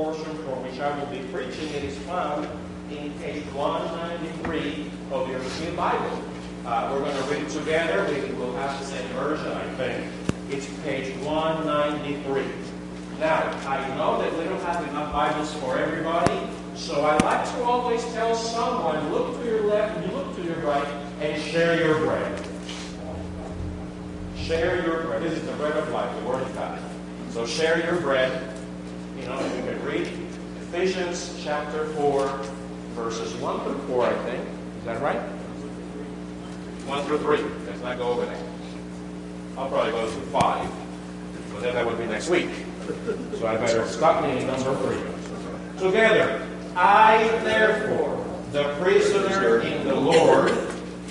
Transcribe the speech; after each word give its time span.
portion 0.00 0.34
for 0.44 0.56
which 0.64 0.80
I 0.80 0.98
will 0.98 1.12
be 1.12 1.20
preaching. 1.28 1.68
It 1.74 1.84
is 1.84 1.98
found 2.08 2.48
in 2.90 3.12
page 3.20 3.44
193 3.52 4.90
of 5.12 5.28
your 5.28 5.40
new 5.40 5.76
Bible. 5.76 6.22
Uh, 6.64 6.88
we're 6.90 7.00
going 7.00 7.22
to 7.22 7.28
read 7.28 7.46
together. 7.50 8.08
We 8.08 8.32
will 8.32 8.56
have 8.56 8.80
the 8.80 8.86
same 8.86 9.06
version, 9.08 9.52
I 9.52 9.68
think. 9.74 10.10
It's 10.48 10.66
page 10.84 11.14
193. 11.18 12.44
Now, 13.18 13.42
I 13.68 13.94
know 13.98 14.22
that 14.22 14.32
we 14.38 14.44
don't 14.44 14.62
have 14.62 14.88
enough 14.88 15.12
Bibles 15.12 15.52
for 15.56 15.76
everybody, 15.76 16.48
so 16.74 17.04
I 17.04 17.18
like 17.18 17.44
to 17.52 17.62
always 17.64 18.02
tell 18.14 18.34
someone, 18.34 19.12
look 19.12 19.38
to 19.42 19.44
your 19.44 19.64
left 19.64 19.98
and 19.98 20.10
you 20.10 20.16
look 20.16 20.34
to 20.34 20.42
your 20.42 20.60
right, 20.60 20.88
and 21.20 21.42
share 21.42 21.78
your 21.78 21.98
bread. 21.98 22.46
Share 24.34 24.82
your 24.82 25.02
bread. 25.02 25.22
This 25.22 25.34
is 25.34 25.44
the 25.44 25.52
bread 25.56 25.76
of 25.76 25.90
life, 25.90 26.10
the 26.20 26.26
Word 26.26 26.40
of 26.40 26.54
God. 26.54 26.80
So 27.32 27.44
share 27.44 27.84
your 27.84 28.00
bread. 28.00 28.49
You 29.20 29.26
know, 29.26 29.38
you 29.54 29.62
can 29.62 29.84
read 29.84 30.06
Ephesians 30.62 31.38
chapter 31.44 31.84
4, 31.88 32.26
verses 32.94 33.34
1 33.34 33.60
through 33.60 33.78
4, 33.88 34.06
I 34.06 34.14
think. 34.24 34.48
Is 34.78 34.84
that 34.86 35.02
right? 35.02 35.20
1 36.86 37.04
through 37.04 37.18
3. 37.18 37.42
Let's 37.66 37.82
not 37.82 37.98
go 37.98 38.08
over 38.08 38.24
there. 38.24 38.42
I'll 39.58 39.68
probably 39.68 39.92
go 39.92 40.08
through 40.08 40.22
5. 40.22 40.70
But 41.52 41.62
then 41.62 41.74
that 41.74 41.84
would 41.84 41.98
be 41.98 42.06
next 42.06 42.30
week. 42.30 42.48
So 43.38 43.46
I 43.46 43.56
better 43.58 43.86
stop 43.86 44.22
me 44.22 44.40
in 44.40 44.46
number 44.46 44.74
3. 44.74 45.86
Together. 45.86 46.48
I, 46.74 47.28
therefore, 47.44 48.24
the 48.52 48.74
prisoner 48.80 49.60
in 49.60 49.86
the 49.86 49.94
Lord, 49.94 50.56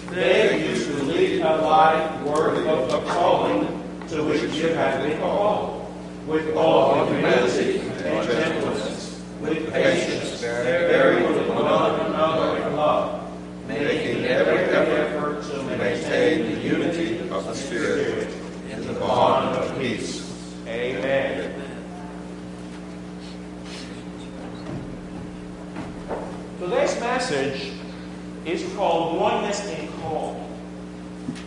beg 0.10 0.68
you 0.68 0.84
to 0.84 1.04
lead 1.04 1.42
a 1.42 1.62
life 1.62 2.24
worthy 2.24 2.68
of 2.68 2.90
the 2.90 3.02
calling 3.12 3.68
to 4.08 4.24
which 4.24 4.42
you 4.56 4.70
have 4.70 5.04
been 5.04 5.20
called, 5.20 5.94
with 6.26 6.56
all 6.56 7.06
humility 7.06 7.89
and 8.10 8.28
gentleness, 8.28 9.22
with 9.40 9.72
patience, 9.72 10.42
bearing 10.42 11.24
with 11.24 11.48
one 11.50 11.66
another 11.66 12.68
in 12.68 12.76
love, 12.76 13.32
making 13.68 14.26
every 14.26 14.64
effort 14.76 15.44
to 15.44 15.64
maintain 15.78 16.54
the 16.54 16.60
unity 16.62 17.20
of 17.30 17.46
the 17.46 17.54
Spirit 17.54 18.28
in 18.72 18.86
the 18.88 18.94
bond 18.94 19.56
of 19.56 19.80
peace. 19.80 20.26
Amen. 20.68 21.56
Today's 26.60 27.00
message 27.00 27.72
is 28.46 28.74
called 28.76 29.20
Oneness 29.20 29.66
in 29.70 29.88
Call. 30.02 30.50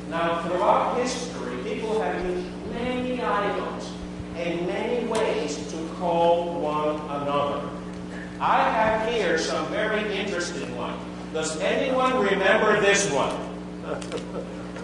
Now, 0.08 0.42
throughout 0.42 0.98
history, 0.98 1.56
people 1.64 2.00
have 2.00 2.24
used 2.24 2.46
many 2.72 3.22
items 3.22 3.92
and 4.36 4.66
many 4.66 5.06
ways 5.06 5.41
call 6.02 6.60
one 6.60 6.96
another. 7.22 7.62
I 8.40 8.68
have 8.68 9.08
here 9.08 9.38
some 9.38 9.64
very 9.68 10.02
interesting 10.18 10.76
ones. 10.76 11.00
Does 11.32 11.60
anyone 11.60 12.18
remember 12.18 12.80
this 12.80 13.08
one? 13.12 13.30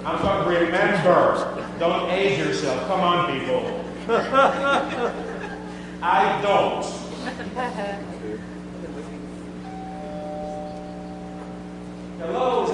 I'm 0.06 0.19
talking 0.20 0.55
remember. 0.55 1.66
Don't 1.80 2.08
age 2.11 2.39
yourself. 2.39 2.86
Come 2.86 3.00
on, 3.00 3.33
people. 3.36 3.84
I 6.00 6.41
don't. 6.41 6.84
Hello, 12.20 12.66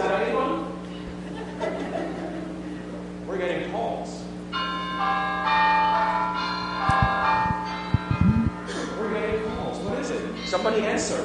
Somebody 10.54 10.86
answer. 10.86 11.18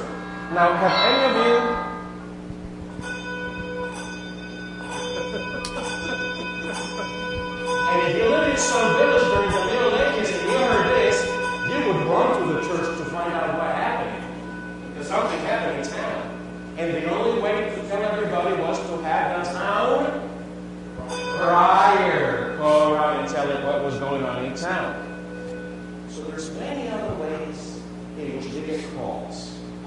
Now, 0.52 0.74
have 0.74 0.90
any 1.06 1.22
of 1.30 1.46
you 1.46 1.89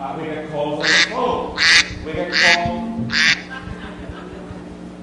Uh, 0.03 0.17
we 0.19 0.25
get 0.25 0.51
called 0.51 0.85
from 0.85 0.91
the 0.91 1.15
phone. 1.15 1.55
We 2.05 2.11
get 2.11 2.33
called. 2.33 3.09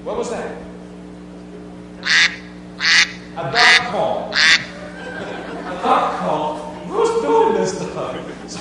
What 0.03 0.15
was 0.15 0.29
that? 0.29 0.61
A 3.35 3.51
duck 3.51 3.89
call. 3.89 4.31
A 4.31 5.79
duck 5.81 6.19
call. 6.19 6.75
Who's 6.85 7.21
doing 7.23 7.53
this 7.55 7.75
stuff? 7.75 8.47
So, 8.47 8.59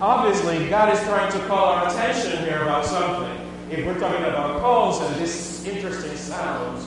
obviously, 0.00 0.68
God 0.68 0.94
is 0.94 1.02
trying 1.02 1.32
to 1.32 1.38
call 1.48 1.70
our 1.70 1.88
attention 1.88 2.44
here 2.44 2.62
about 2.62 2.86
something. 2.86 3.48
If 3.68 3.84
we're 3.84 3.98
talking 3.98 4.26
about 4.26 4.60
calls 4.60 5.00
and 5.00 5.16
this 5.16 5.66
interesting 5.66 6.16
sounds 6.16 6.86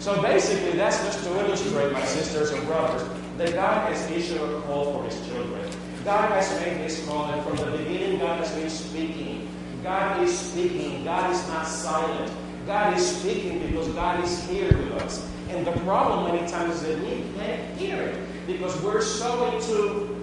So 0.00 0.20
basically, 0.22 0.78
that's 0.78 0.96
just 1.04 1.22
to 1.24 1.30
illustrate, 1.40 1.92
my 1.92 2.04
sisters 2.06 2.50
and 2.52 2.66
brothers, 2.66 3.06
that 3.36 3.52
God 3.52 3.92
has 3.92 4.10
issued 4.10 4.40
a 4.40 4.60
call 4.62 4.94
for 4.94 5.04
His 5.04 5.28
children. 5.28 5.70
God 6.06 6.30
has 6.32 6.58
made 6.58 6.78
this 6.78 7.06
call, 7.06 7.26
and 7.26 7.44
from 7.44 7.70
the 7.70 7.76
beginning, 7.76 8.18
God 8.18 8.38
has 8.38 8.50
been 8.52 8.70
speaking. 8.70 9.46
God 9.82 10.22
is 10.22 10.36
speaking. 10.36 11.04
God 11.04 11.30
is 11.30 11.46
not 11.48 11.66
silent. 11.66 12.32
God 12.66 12.96
is 12.96 13.06
speaking 13.18 13.58
because 13.66 13.88
God 13.88 14.24
is 14.24 14.48
here 14.48 14.68
with 14.68 14.92
us. 15.02 15.30
And 15.50 15.66
the 15.66 15.72
problem 15.72 16.34
many 16.34 16.48
times 16.50 16.76
is 16.76 16.82
that 16.82 16.98
we 17.00 17.22
can't 17.36 17.76
hear 17.76 18.00
it 18.00 18.46
because 18.46 18.80
we're 18.80 19.02
so 19.02 19.52
into, 19.52 20.16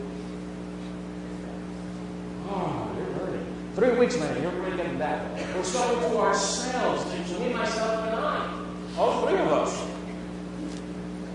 oh, 2.50 2.92
you're 2.98 3.06
hurting. 3.14 3.46
Three 3.76 3.92
weeks 4.00 4.18
man, 4.18 4.42
you're 4.42 4.76
getting 4.76 4.98
that. 4.98 5.32
We're 5.56 5.64
so 5.64 6.00
into 6.00 6.18
ourselves, 6.18 7.14
into 7.14 7.40
me, 7.42 7.54
myself, 7.54 8.08
and 8.08 8.16
I. 8.16 8.47
All 8.98 9.28
three 9.28 9.38
of 9.38 9.48
us. 9.52 9.88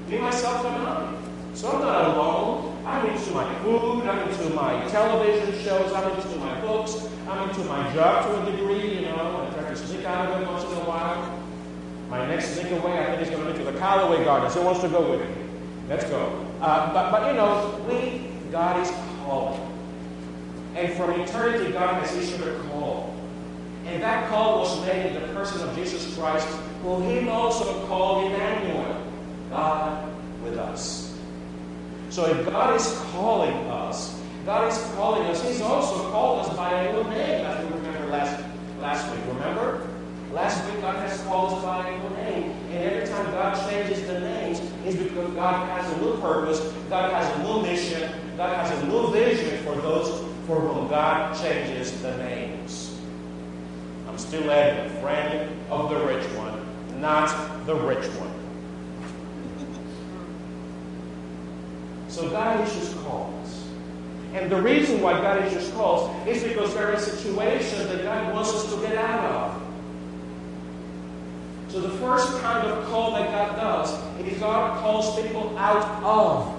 Me, 0.09 0.19
myself, 0.19 0.65
and 0.67 0.87
I. 0.87 1.15
So 1.55 1.71
I'm 1.71 1.81
not 1.81 2.17
alone. 2.17 2.73
I'm 2.85 3.07
into 3.07 3.31
my 3.31 3.55
food, 3.61 4.03
I'm 4.05 4.29
into 4.29 4.51
my 4.51 4.89
television 4.89 5.53
shows, 5.63 5.93
I'm 5.93 6.11
into 6.17 6.37
my 6.39 6.61
books, 6.61 7.09
I'm 7.29 7.49
into 7.49 7.63
my 7.65 7.95
job 7.95 8.27
to 8.27 8.43
a 8.43 8.57
degree, 8.57 8.97
you 8.97 9.03
know, 9.03 9.49
I 9.49 9.55
try 9.55 9.71
to 9.71 9.77
sneak 9.77 10.05
out 10.05 10.29
of 10.29 10.43
it 10.43 10.49
once 10.49 10.65
in 10.65 10.71
a 10.71 10.85
while. 10.85 11.41
My 12.11 12.27
next 12.27 12.57
sneak 12.57 12.73
away, 12.73 12.99
I 12.99 13.07
think, 13.07 13.23
is 13.23 13.31
going 13.31 13.47
to 13.47 13.53
be 13.53 13.59
to 13.65 13.71
the 13.71 13.79
Callaway 13.79 14.25
Gardens. 14.25 14.55
Who 14.55 14.63
wants 14.63 14.81
to 14.81 14.89
go 14.89 15.13
with 15.13 15.21
me? 15.21 15.45
Let's 15.89 16.05
go. 16.07 16.45
Uh, 16.61 16.93
but, 16.93 17.13
but, 17.13 17.29
you 17.29 17.35
know, 17.35 17.81
we, 17.89 18.29
God 18.51 18.81
is 18.81 18.93
calling. 19.25 19.61
And 20.75 20.93
from 20.95 21.21
eternity, 21.21 21.73
God 21.73 22.03
has 22.03 22.17
issued 22.17 22.47
a 22.47 22.59
call. 22.65 23.15
And 23.87 24.03
that 24.03 24.29
call 24.29 24.61
was 24.61 24.81
made 24.87 25.07
in 25.07 25.15
the 25.15 25.29
person 25.33 25.67
of 25.69 25.75
Jesus 25.75 26.17
Christ, 26.17 26.47
who 26.83 27.01
he 27.03 27.29
also 27.29 27.87
called 27.87 28.33
Emmanuel, 28.33 29.03
God 29.51 30.13
with 30.43 30.59
us. 30.59 31.17
So 32.11 32.27
if 32.27 32.47
God 32.47 32.77
is 32.77 32.87
calling 33.13 33.55
us, 33.69 34.21
God 34.45 34.71
is 34.71 34.79
calling 34.95 35.23
us, 35.29 35.43
He's 35.43 35.61
also 35.61 36.11
called 36.11 36.41
us 36.41 36.57
by 36.57 36.73
a 36.73 36.93
new 36.93 37.09
name, 37.11 37.47
as 37.47 37.65
we 37.65 37.73
remember 37.77 38.09
last, 38.09 38.45
last 38.81 39.11
week. 39.15 39.25
Remember? 39.29 39.87
Last 40.33 40.65
week, 40.67 40.81
God 40.81 40.97
has 40.97 41.23
called 41.23 41.53
us 41.53 41.63
by 41.63 41.89
a 41.89 41.99
new 41.99 42.17
name. 42.17 42.51
And 42.71 42.85
every 42.85 43.07
time 43.07 43.31
God 43.33 43.71
changes 43.71 44.05
the 44.07 44.19
names, 44.19 44.61
it's 44.85 44.97
because 44.97 45.33
God 45.35 45.69
has 45.69 45.93
a 45.93 46.01
new 46.01 46.17
purpose, 46.19 46.61
God 46.89 47.13
has 47.13 47.39
a 47.39 47.43
new 47.45 47.63
mission, 47.63 48.11
God 48.37 48.57
has 48.57 48.83
a 48.83 48.87
new 48.87 49.13
vision 49.13 49.63
for 49.65 49.77
those 49.77 50.09
for 50.47 50.59
whom 50.59 50.89
God 50.89 51.39
changes 51.41 52.01
the 52.03 52.17
names. 52.17 52.82
I'm 54.13 54.19
still 54.19 54.51
Ed, 54.51 54.89
a 54.89 54.91
friend 55.01 55.51
of 55.71 55.89
the 55.89 55.97
rich 56.05 56.23
one, 56.33 57.01
not 57.01 57.65
the 57.65 57.75
rich 57.75 58.05
one. 58.21 58.31
So 62.09 62.29
God 62.29 62.69
issues 62.69 62.93
calls. 63.05 63.65
And 64.35 64.53
the 64.53 64.61
reason 64.61 65.01
why 65.01 65.15
God 65.15 65.47
issues 65.47 65.71
calls 65.71 66.15
is 66.29 66.43
because 66.43 66.75
there 66.75 66.93
are 66.93 66.99
situations 66.99 67.89
that 67.89 68.03
God 68.03 68.35
wants 68.35 68.53
us 68.53 68.71
to 68.75 68.81
get 68.83 68.97
out 68.97 69.25
of. 69.33 69.63
So 71.73 71.81
the 71.81 71.97
first 71.97 72.39
kind 72.43 72.69
of 72.69 72.85
call 72.89 73.13
that 73.13 73.31
God 73.31 73.57
does 73.57 74.27
is 74.27 74.39
God 74.39 74.79
calls 74.83 75.19
people 75.23 75.57
out 75.57 76.03
of. 76.05 76.55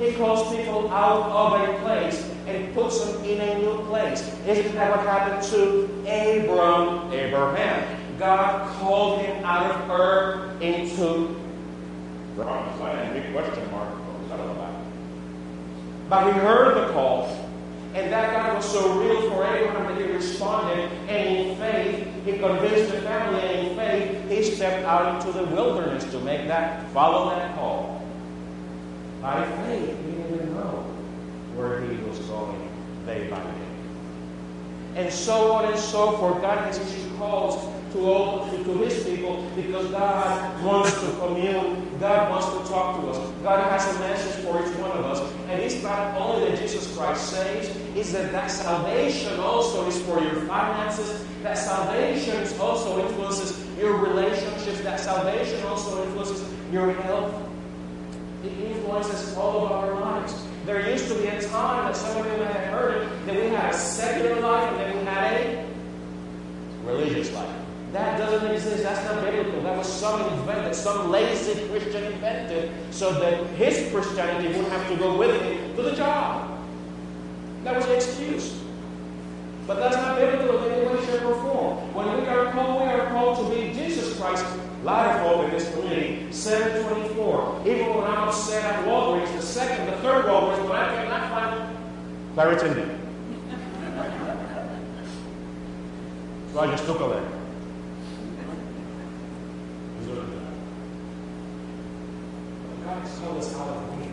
He 0.00 0.12
calls 0.14 0.56
people 0.56 0.92
out 0.92 1.30
of 1.30 1.68
a 1.68 1.78
place 1.82 2.27
and 2.48 2.74
puts 2.74 3.04
them 3.04 3.24
in 3.24 3.40
a 3.40 3.58
new 3.58 3.84
place. 3.86 4.20
Isn't 4.46 4.74
that 4.74 4.96
what 4.96 5.06
happened 5.06 5.42
to 5.50 5.84
Abram, 6.06 7.12
Abraham? 7.12 8.18
God 8.18 8.68
called 8.78 9.20
him 9.20 9.44
out 9.44 9.70
of 9.70 9.90
Ur 9.90 10.50
into 10.60 11.36
promised 12.34 12.80
land. 12.80 13.14
Big 13.14 13.32
question 13.32 13.70
mark. 13.70 13.88
I 14.32 14.36
don't 14.36 14.46
know 14.46 14.52
about. 14.52 14.74
But 16.08 16.32
he 16.32 16.40
heard 16.40 16.76
the 16.76 16.92
call, 16.92 17.26
and 17.94 18.12
that 18.12 18.32
God 18.32 18.56
was 18.56 18.70
so 18.70 18.98
real 18.98 19.30
for 19.30 19.44
Abraham 19.44 19.94
that 19.94 19.98
he 20.06 20.12
responded, 20.12 20.90
and 21.08 21.36
in 21.36 21.56
faith, 21.56 22.08
he 22.24 22.38
convinced 22.38 22.92
the 22.92 23.00
family, 23.02 23.40
and 23.40 23.68
in 23.68 23.76
faith, 23.76 24.30
he 24.30 24.54
stepped 24.54 24.84
out 24.84 25.16
into 25.16 25.32
the 25.38 25.44
wilderness 25.46 26.04
to 26.12 26.18
make 26.20 26.46
that, 26.48 26.88
follow 26.92 27.30
that 27.30 27.54
call. 27.54 28.02
By 29.20 29.44
faith, 29.66 29.96
he 30.06 30.12
didn't 30.12 30.17
know 30.17 30.17
where 31.58 31.80
he 31.80 31.96
was 32.04 32.18
going 32.20 32.70
day 33.04 33.28
by 33.28 33.38
day. 33.38 33.68
And 34.94 35.12
so 35.12 35.52
on 35.52 35.64
and 35.66 35.78
so 35.78 36.12
forth. 36.18 36.40
God 36.40 36.58
has 36.58 36.78
issued 36.78 37.16
calls 37.18 37.56
to, 37.92 38.00
all, 38.06 38.48
to, 38.50 38.64
to 38.64 38.72
his 38.78 39.04
people 39.04 39.44
because 39.56 39.90
God 39.90 40.64
wants 40.64 40.92
to 41.00 41.10
commune. 41.18 41.98
God 41.98 42.30
wants 42.30 42.46
to 42.46 42.72
talk 42.72 43.00
to 43.00 43.08
us. 43.08 43.18
God 43.42 43.70
has 43.70 43.96
a 43.96 43.98
message 44.00 44.44
for 44.44 44.60
each 44.60 44.76
one 44.76 44.92
of 44.92 45.04
us. 45.04 45.20
And 45.48 45.60
it's 45.60 45.82
not 45.82 46.16
only 46.16 46.48
that 46.48 46.58
Jesus 46.58 46.96
Christ 46.96 47.30
saves, 47.30 47.68
it's 47.96 48.12
that 48.12 48.32
that 48.32 48.50
salvation 48.50 49.38
also 49.40 49.86
is 49.88 50.00
for 50.02 50.20
your 50.20 50.36
finances. 50.42 51.24
That 51.42 51.58
salvation 51.58 52.46
also 52.60 53.04
influences 53.06 53.64
your 53.78 53.96
relationships. 53.96 54.80
That 54.82 55.00
salvation 55.00 55.62
also 55.64 56.04
influences 56.04 56.48
your 56.72 56.92
health. 56.92 57.34
It 58.44 58.52
influences 58.52 59.36
all 59.36 59.66
of 59.66 59.72
our 59.72 60.00
lives. 60.00 60.47
There 60.68 60.86
used 60.90 61.08
to 61.08 61.14
be 61.14 61.28
a 61.28 61.40
time 61.40 61.86
that 61.86 61.96
some 61.96 62.20
of 62.20 62.26
you 62.30 62.36
may 62.36 62.44
have 62.44 62.66
heard 62.66 63.02
it, 63.02 63.26
that 63.26 63.34
we 63.34 63.48
had 63.48 63.72
a 63.72 63.74
secular 63.74 64.38
life 64.38 64.70
and 64.70 64.78
then 64.78 64.98
we 64.98 65.04
had 65.06 65.32
a 65.32 65.66
religious 66.84 67.32
life. 67.32 67.56
That 67.92 68.18
doesn't 68.18 68.50
exist. 68.52 68.82
That's 68.82 69.02
not 69.02 69.24
biblical. 69.24 69.62
That 69.62 69.78
was 69.78 69.90
some 69.90 70.20
invent 70.20 70.64
that 70.64 70.76
some 70.76 71.10
lazy 71.10 71.66
Christian 71.68 72.12
invented 72.12 72.70
so 72.90 73.12
that 73.12 73.46
his 73.54 73.90
Christianity 73.90 74.48
wouldn't 74.48 74.68
have 74.68 74.86
to 74.90 74.96
go 74.96 75.16
with 75.16 75.40
him 75.40 75.74
to 75.76 75.82
the 75.84 75.96
job. 75.96 76.60
That 77.64 77.74
was 77.74 77.86
the 77.86 77.94
excuse. 77.94 78.60
But 79.66 79.78
that's 79.78 79.96
not 79.96 80.18
biblical 80.18 80.64
in 80.64 80.72
any 80.72 80.86
way, 80.86 81.06
shape, 81.06 81.24
or 81.24 81.34
form. 81.40 81.94
When 81.94 82.20
we 82.20 82.28
are 82.28 82.52
called, 82.52 82.82
we 82.82 82.88
are 82.88 83.08
called 83.08 83.38
to 83.38 83.56
be 83.56 83.72
Jesus 83.72 84.20
Christ. 84.20 84.44
Of 84.86 85.20
hope 85.20 85.44
in 85.44 85.50
this 85.50 85.70
community. 85.72 86.32
724. 86.32 87.62
Even 87.66 87.94
when 87.94 88.04
I'm 88.04 88.28
upset 88.28 88.64
at 88.64 88.84
Walgreens, 88.86 89.34
the 89.34 89.42
second, 89.42 89.86
the 89.86 89.96
third 89.98 90.24
Walgreens, 90.24 90.62
when 90.64 90.76
I 90.76 90.94
cannot 90.94 91.30
find 91.30 91.76
Claritin. 92.34 92.98
so 96.52 96.60
I 96.60 96.66
just 96.70 96.84
took 96.86 97.00
a 97.00 97.04
letter. 97.04 97.28
God 102.84 103.02
has 103.02 103.18
called 103.18 103.38
us 103.38 103.54
out 103.56 103.68
of 103.68 103.96
grief. 103.96 104.10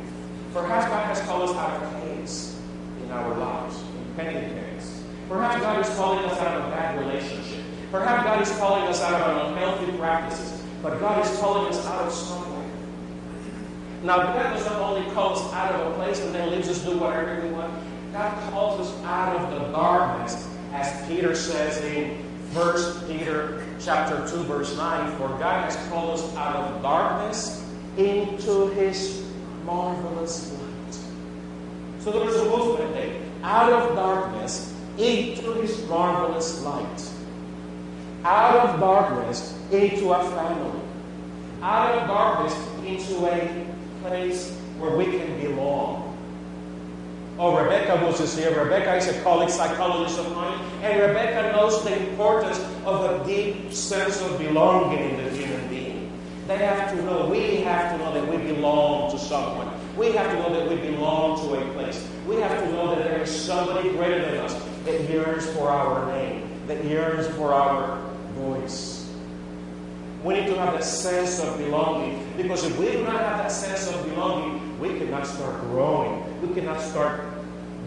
Perhaps 0.52 0.86
God 0.88 1.06
has 1.06 1.22
called 1.22 1.50
us 1.50 1.56
out 1.56 1.84
of 1.84 2.04
caves 2.04 2.60
in 3.04 3.12
our 3.12 3.38
lives, 3.38 3.80
in 3.82 4.16
pending 4.16 4.50
caves. 4.50 5.04
Perhaps 5.30 5.62
God 5.62 5.86
is 5.86 5.96
calling 5.96 6.26
us 6.26 6.38
out 6.40 6.62
of 6.62 6.72
bad 6.72 7.00
relationship. 7.00 7.64
Perhaps 7.92 8.24
God 8.24 8.42
is 8.42 8.52
calling 8.58 8.84
us 8.90 9.02
out 9.02 9.22
of 9.22 9.52
unhealthy 9.52 9.98
practices. 9.98 10.55
But 10.86 11.00
God 11.00 11.26
is 11.26 11.40
calling 11.40 11.74
us 11.74 11.84
out 11.88 12.06
of 12.06 12.14
somewhere. 12.14 12.70
Now, 14.04 14.18
God 14.18 14.54
doesn't 14.54 14.72
only 14.74 15.12
call 15.14 15.36
us 15.36 15.52
out 15.52 15.74
of 15.74 15.92
a 15.92 15.96
place 15.96 16.20
and 16.20 16.36
then 16.36 16.52
leaves 16.52 16.70
us 16.70 16.86
do 16.86 17.00
whatever 17.00 17.42
we 17.42 17.50
want. 17.54 17.74
God 18.14 18.52
calls 18.52 18.88
us 18.88 19.04
out 19.04 19.36
of 19.36 19.50
the 19.50 19.72
darkness, 19.72 20.48
as 20.74 21.08
Peter 21.08 21.34
says 21.34 21.84
in 21.84 22.20
1 22.54 23.08
Peter 23.08 23.66
chapter 23.80 24.30
2, 24.30 24.44
verse 24.44 24.78
9. 24.78 25.18
For 25.18 25.30
God 25.30 25.64
has 25.64 25.76
called 25.90 26.20
us 26.20 26.36
out 26.36 26.56
of 26.56 26.84
darkness 26.84 27.68
into 27.98 28.68
his 28.76 29.26
marvelous 29.64 30.52
light. 30.52 31.00
So 31.98 32.12
there 32.12 32.30
is 32.30 32.36
a 32.36 32.46
movement 32.46 32.94
there. 32.94 33.22
Out 33.42 33.74
of 33.74 33.96
darkness 33.96 34.72
into 35.00 35.52
his 35.54 35.84
marvelous 35.90 36.62
light. 36.62 37.15
Out 38.26 38.56
of 38.56 38.80
darkness 38.80 39.56
into 39.72 40.12
a 40.12 40.32
family. 40.32 40.82
Out 41.62 41.94
of 41.94 42.08
darkness 42.08 42.56
into 42.84 43.24
a 43.28 43.68
place 44.02 44.52
where 44.80 44.98
we 44.98 45.06
can 45.06 45.40
belong. 45.40 46.18
Oh, 47.38 47.56
Rebecca 47.56 48.04
was 48.04 48.18
just 48.18 48.36
here. 48.36 48.50
Rebecca 48.64 48.96
is 48.96 49.08
a 49.10 49.22
colleague 49.22 49.52
psychologist 49.52 50.18
of 50.18 50.34
mine, 50.34 50.60
and 50.82 51.00
Rebecca 51.02 51.56
knows 51.56 51.84
the 51.84 51.96
importance 52.10 52.58
of 52.84 53.22
a 53.22 53.24
deep 53.28 53.72
sense 53.72 54.20
of 54.22 54.40
belonging 54.40 55.08
in 55.08 55.24
the 55.24 55.30
human 55.30 55.68
being. 55.68 56.12
They 56.48 56.58
have 56.58 56.90
to 56.96 57.04
know, 57.04 57.28
we 57.28 57.58
have 57.58 57.92
to 57.92 58.04
know 58.04 58.12
that 58.12 58.28
we 58.28 58.38
belong 58.38 59.12
to 59.12 59.20
someone. 59.20 59.70
We 59.96 60.14
have 60.14 60.32
to 60.32 60.40
know 60.40 60.52
that 60.52 60.68
we 60.68 60.78
belong 60.78 61.48
to 61.48 61.62
a 61.62 61.74
place. 61.74 62.04
We 62.28 62.38
have 62.38 62.60
to 62.64 62.72
know 62.72 62.96
that 62.96 63.04
there 63.04 63.22
is 63.22 63.30
somebody 63.30 63.90
greater 63.90 64.20
than 64.20 64.38
us 64.38 64.56
that 64.86 65.08
yearns 65.12 65.46
for 65.52 65.70
our 65.70 66.12
name, 66.12 66.50
that 66.66 66.84
yearns 66.86 67.28
for 67.36 67.54
our 67.54 68.05
voice. 68.46 69.10
We 70.24 70.34
need 70.34 70.48
to 70.48 70.56
have 70.56 70.74
that 70.74 70.84
sense 70.84 71.40
of 71.40 71.58
belonging 71.58 72.26
because 72.38 72.64
if 72.64 72.78
we 72.80 72.92
do 72.92 73.04
not 73.04 73.22
have 73.22 73.38
that 73.38 73.52
sense 73.52 73.88
of 73.88 74.04
belonging, 74.06 74.80
we 74.80 74.98
cannot 74.98 75.28
start 75.28 75.62
growing. 75.62 76.42
We 76.42 76.54
cannot 76.54 76.82
start 76.82 77.22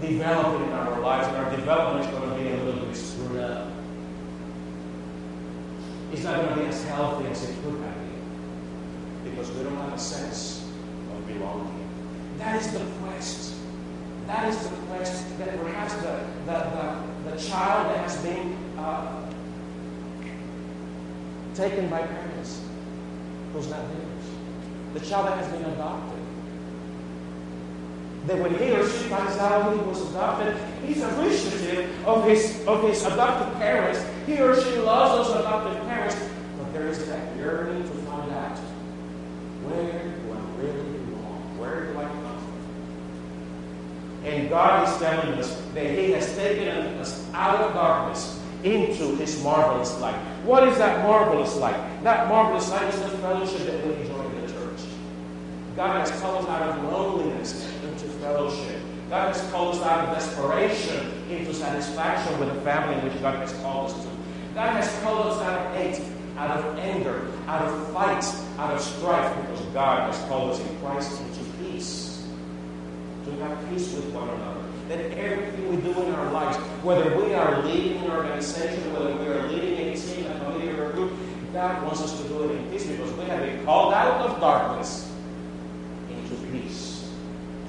developing 0.00 0.69
in 0.69 0.72
our 0.72 1.00
lives, 1.00 1.26
and 1.28 1.37
our 1.37 1.50
development 1.50 2.06
is 2.06 2.16
going 2.16 2.31
to 2.31 2.37
be 2.37 2.49
a 2.49 2.64
little 2.64 2.87
bit 2.87 2.96
screwed 2.96 3.40
up. 3.40 3.72
It's 6.12 6.22
not 6.22 6.37
going 6.37 6.55
to 6.55 6.60
be 6.60 6.66
as 6.66 6.84
healthy 6.84 7.26
as 7.26 7.49
it 7.49 7.55
could 7.62 7.75
have 7.75 7.94
been 7.94 9.31
because 9.31 9.50
we 9.50 9.64
don't 9.64 9.76
have 9.76 9.93
a 9.93 9.99
sense 9.99 10.64
of 11.12 11.26
belonging. 11.26 11.88
That 12.38 12.60
is 12.60 12.72
the 12.72 12.84
quest. 13.02 13.55
That 14.26 14.49
is 14.49 14.58
the 14.69 14.76
quest 14.87 15.38
that 15.38 15.60
perhaps 15.60 15.94
the, 15.94 16.20
the, 16.46 16.52
the, 16.52 17.31
the 17.31 17.37
child 17.43 17.90
that 17.90 17.99
has 17.99 18.16
been 18.22 18.56
uh, 18.78 19.28
taken 21.58 21.88
by 21.90 22.00
parents 22.00 22.62
who's 23.52 23.69
not 23.69 23.81
theirs. 23.88 24.26
The 24.94 25.00
child 25.00 25.27
that 25.27 25.38
has 25.38 25.48
been 25.53 25.65
adopted. 25.65 26.20
That 28.29 28.38
when 28.38 28.55
he 28.55 28.70
or 28.70 28.88
she 28.88 29.08
finds 29.08 29.36
out 29.38 29.74
he 29.74 29.81
was 29.82 30.08
adopted, 30.10 30.56
he's 30.86 31.03
appreciative 31.03 32.06
of 32.06 32.24
his 32.24 32.65
of 32.67 32.82
his 32.84 33.05
adopted 33.05 33.58
parents. 33.58 34.05
He 34.24 34.38
or 34.38 34.55
she 34.60 34.79
loves 34.79 35.29
those 35.29 35.41
adopted 35.41 35.82
parents, 35.88 36.17
but 36.58 36.72
there 36.72 36.86
is 36.86 37.05
that 37.06 37.36
yearning 37.36 37.82
to 37.82 37.94
find 38.06 38.31
out 38.31 38.56
where 39.67 39.82
do 39.82 40.32
I 40.32 40.62
really 40.62 40.98
belong? 41.06 41.58
Where 41.58 41.86
do 41.86 41.98
I 41.98 42.05
come 42.05 42.38
from? 44.22 44.27
And 44.27 44.48
God 44.48 44.88
is 44.88 44.96
telling 44.98 45.32
us 45.41 45.60
that 45.74 45.91
He 45.98 46.12
has 46.12 46.36
taken 46.36 46.69
us 46.69 47.29
out 47.34 47.60
of 47.62 47.74
darkness 47.74 48.38
into 48.65 49.17
His 49.17 49.43
marvelous 49.43 49.98
light. 50.00 50.17
What 50.44 50.67
is 50.69 50.79
that 50.79 51.03
marvelous 51.05 51.56
light? 51.56 51.77
That 52.03 52.29
marvelous 52.29 52.70
light 52.70 52.93
is 52.93 53.00
the 53.00 53.08
fellowship 53.19 53.67
that 53.67 53.86
we 53.86 53.94
enjoy 53.94 54.24
in 54.24 54.46
the 54.46 54.53
church. 54.53 54.81
God 55.77 56.00
has 56.00 56.20
called 56.20 56.44
us 56.44 56.48
out 56.48 56.62
of 56.62 56.84
loneliness 56.93 57.72
into 57.84 58.06
fellowship. 58.20 58.81
God 59.08 59.34
has 59.34 59.50
called 59.50 59.77
us 59.77 59.82
out 59.82 60.08
of 60.08 60.15
desperation 60.15 61.12
into 61.31 61.55
satisfaction 61.55 62.38
with 62.41 62.53
the 62.53 62.60
family 62.62 62.98
in 62.98 63.05
which 63.05 63.20
God 63.22 63.36
has 63.36 63.53
called 63.62 63.91
us 63.91 64.05
to. 64.05 64.10
God 64.55 64.70
has 64.72 65.03
called 65.03 65.27
us 65.27 65.43
out 65.43 65.67
of 65.67 65.77
hate, 65.77 66.03
out 66.36 66.50
of 66.50 66.79
anger, 66.79 67.31
out 67.46 67.62
of 67.62 67.93
fight, 67.93 68.24
out 68.58 68.74
of 68.74 68.81
strife, 68.81 69.34
because 69.41 69.65
God 69.67 70.12
has 70.12 70.29
called 70.29 70.50
us 70.50 70.60
in 70.60 70.79
Christ 70.81 71.20
into 71.20 71.44
peace. 71.62 72.27
To 73.24 73.31
have 73.43 73.70
peace 73.70 73.93
with 73.94 74.12
one 74.12 74.29
another 74.29 74.68
that 74.89 75.01
everything 75.19 75.69
we 75.71 75.77
do 75.83 76.03
in 76.03 76.15
our 76.15 76.33
lives, 76.33 76.57
whether 76.83 77.17
we 77.17 77.35
are 77.35 77.63
leading 77.63 77.99
an 77.99 78.11
organization, 78.11 78.93
whether 78.93 79.15
we 79.17 79.27
are 79.27 79.47
leading 79.49 79.89
a 79.89 79.97
team, 79.97 80.27
a 80.27 80.39
committee, 80.41 80.71
or 80.71 80.91
a 80.91 80.93
group, 80.93 81.13
God 81.53 81.83
wants 81.83 82.01
us 82.03 82.21
to 82.21 82.29
do 82.29 82.45
it 82.45 82.57
in 82.57 82.71
peace 82.71 82.87
because 82.87 83.13
we 83.13 83.25
have 83.25 83.41
been 83.41 83.65
called 83.65 83.93
out 83.93 84.29
of 84.29 84.41
darkness 84.41 85.11
into 86.11 86.35
peace. 86.51 87.11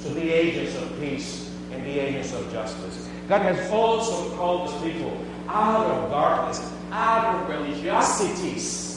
To 0.04 0.10
be 0.12 0.32
agents 0.32 0.76
of 0.82 0.98
peace 1.00 1.54
and 1.72 1.84
be 1.84 2.00
agents 2.00 2.34
of 2.34 2.50
justice. 2.52 3.10
God 3.28 3.42
has 3.42 3.70
also 3.70 4.36
called 4.36 4.72
His 4.72 4.82
people 4.94 5.26
out 5.48 5.86
of 5.86 6.10
darkness, 6.10 6.62
out 6.92 7.36
of 7.36 7.50
religiosities 7.50 8.90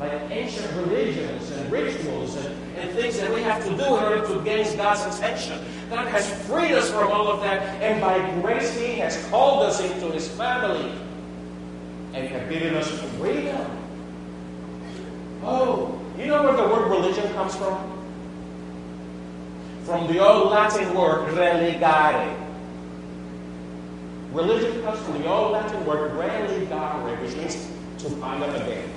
like 0.00 0.12
ancient 0.30 0.72
religions 0.76 1.50
and 1.50 1.70
rituals 1.70 2.34
and, 2.36 2.69
and 2.80 2.90
things 2.92 3.18
that 3.18 3.32
we 3.32 3.42
have 3.42 3.62
to 3.64 3.70
do 3.70 3.84
in 3.84 4.04
order 4.04 4.26
to 4.26 4.44
gain 4.44 4.64
God's 4.76 5.16
attention. 5.16 5.58
God 5.90 6.08
has 6.08 6.28
freed 6.46 6.72
us 6.72 6.90
from 6.90 7.12
all 7.12 7.28
of 7.28 7.40
that, 7.42 7.62
and 7.82 8.00
by 8.00 8.18
grace, 8.40 8.78
He 8.78 8.94
has 8.98 9.24
called 9.28 9.64
us 9.64 9.80
into 9.80 10.10
His 10.10 10.28
family 10.28 10.92
and 12.14 12.28
have 12.28 12.48
given 12.48 12.74
us 12.74 12.90
freedom. 13.18 13.66
Oh, 15.42 16.00
you 16.18 16.26
know 16.26 16.42
where 16.42 16.56
the 16.56 16.64
word 16.64 16.90
religion 16.90 17.32
comes 17.34 17.54
from? 17.56 18.00
from 19.90 20.06
the 20.06 20.24
old 20.24 20.52
Latin 20.52 20.94
word 20.94 21.28
religare. 21.34 22.36
Religion 24.32 24.80
comes 24.84 25.00
from 25.00 25.20
the 25.20 25.28
old 25.28 25.50
Latin 25.50 25.84
word 25.84 26.12
religare, 26.12 27.20
which 27.20 27.34
means 27.34 27.68
to 27.98 28.08
bind 28.10 28.44
up 28.44 28.54
again. 28.54 28.88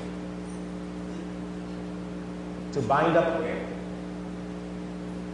To 2.74 2.82
bind 2.82 3.18
up 3.18 3.40
again. 3.40 3.66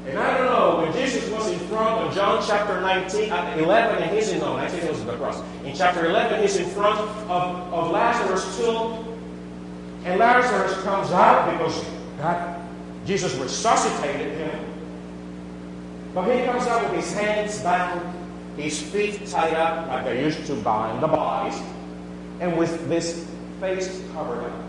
And 0.07 0.17
I 0.17 0.37
don't 0.37 0.45
know, 0.45 0.81
when 0.81 0.93
Jesus 0.93 1.29
was 1.29 1.51
in 1.51 1.59
front 1.79 2.05
of 2.05 2.13
John 2.13 2.43
chapter 2.45 2.81
19, 2.81 3.31
uh, 3.31 3.55
11, 3.57 4.03
and 4.03 4.11
he's 4.13 4.29
in, 4.29 4.39
no, 4.39 4.57
19 4.57 4.89
was 4.89 5.05
the 5.05 5.15
cross. 5.15 5.41
In 5.63 5.73
chapter 5.73 6.07
11, 6.07 6.41
he's 6.41 6.57
in 6.57 6.69
front 6.71 6.99
of, 6.99 7.31
of 7.31 7.91
Lazarus' 7.91 8.57
tomb. 8.57 9.05
And 10.03 10.19
Lazarus 10.19 10.73
comes 10.83 11.09
out 11.11 11.49
because 11.51 11.85
God, 12.17 12.59
Jesus 13.05 13.33
resuscitated 13.35 14.37
him. 14.37 14.65
But 16.13 16.35
he 16.35 16.43
comes 16.43 16.67
out 16.67 16.83
with 16.83 17.01
his 17.01 17.13
hands 17.13 17.61
bound, 17.61 18.01
his 18.57 18.81
feet 18.81 19.25
tied 19.27 19.53
up 19.53 19.87
like 19.87 20.03
they 20.03 20.21
used 20.21 20.45
to 20.47 20.55
bind 20.55 21.01
the 21.01 21.07
bodies, 21.07 21.57
and 22.41 22.57
with 22.57 22.89
this 22.89 23.25
face 23.61 24.03
covered 24.11 24.43
up. 24.43 24.65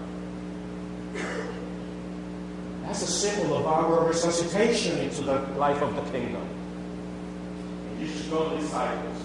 That's 2.85 3.03
a 3.03 3.07
symbol 3.07 3.57
of 3.57 3.67
our 3.67 4.07
resuscitation 4.07 4.99
into 4.99 5.23
the 5.23 5.41
life 5.57 5.83
of 5.83 5.97
the 5.97 6.03
kingdom. 6.13 6.60
Jesus 8.01 8.29
told 8.29 8.53
the 8.53 8.57
disciples, 8.57 9.19